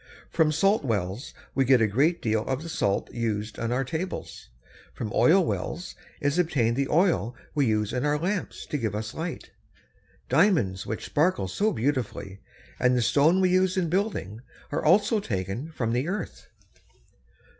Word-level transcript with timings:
From 0.31 0.51
salt 0.51 0.83
wells 0.83 1.31
we 1.53 1.63
get 1.63 1.79
a 1.79 1.85
great 1.85 2.23
deal 2.23 2.43
of 2.47 2.63
the 2.63 2.69
salt 2.69 3.13
used 3.13 3.59
on 3.59 3.71
our 3.71 3.83
tables. 3.83 4.49
From 4.95 5.11
oil 5.13 5.45
wells 5.45 5.93
is 6.19 6.39
obtained 6.39 6.75
the 6.75 6.89
oil 6.89 7.35
we 7.53 7.67
use 7.67 7.93
in 7.93 8.03
our 8.03 8.17
lamps 8.17 8.65
to 8.71 8.79
give 8.79 8.95
us 8.95 9.13
light. 9.13 9.51
Diamonds 10.27 10.87
which 10.87 11.05
sparkle 11.05 11.47
so 11.47 11.71
beautifully, 11.71 12.39
and 12.79 12.97
the 12.97 13.01
stone 13.03 13.41
we 13.41 13.51
use 13.51 13.77
in 13.77 13.89
building, 13.89 14.41
are 14.71 14.83
also 14.83 15.19
taken 15.19 15.71
from 15.71 15.93
the 15.93 16.07
earth. 16.07 16.47